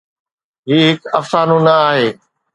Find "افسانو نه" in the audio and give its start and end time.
1.19-1.73